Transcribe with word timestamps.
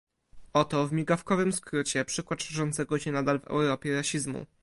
Oto 0.53 0.87
w 0.87 0.93
migawkowym 0.93 1.53
skrócie 1.53 2.05
przykład 2.05 2.43
szerzącego 2.43 2.99
się 2.99 3.11
nadal 3.11 3.39
w 3.39 3.47
Europie 3.47 3.95
rasizmu 3.95 4.45